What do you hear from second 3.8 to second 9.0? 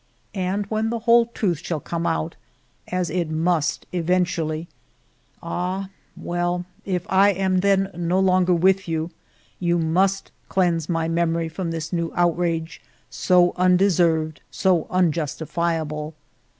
eventually— ah, well; if I am then no longer with